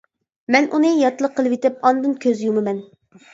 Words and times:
مەن 0.53 0.67
ئۇنى 0.77 0.93
ياتلىق 1.01 1.35
قىلىۋېتىپ 1.35 1.85
ئاندىن 1.91 2.17
كۆز 2.25 2.43
يۇمىمەن. 2.47 2.83